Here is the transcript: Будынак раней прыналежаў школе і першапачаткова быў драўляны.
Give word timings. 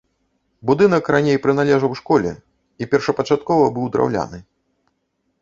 Будынак 0.69 1.11
раней 1.15 1.37
прыналежаў 1.43 1.91
школе 1.99 2.31
і 2.85 2.89
першапачаткова 2.95 3.69
быў 3.79 3.85
драўляны. 3.99 4.43